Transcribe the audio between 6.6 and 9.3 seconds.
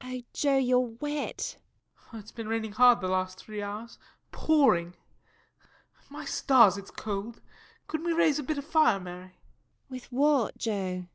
it's cold. Couldn't we raise a bit of fire, Mary?